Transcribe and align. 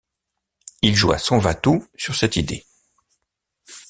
Il 0.81 0.95
joua 0.95 1.19
son 1.19 1.37
vatout 1.37 1.87
sur 1.95 2.15
cette 2.15 2.35
idée. 2.35 2.65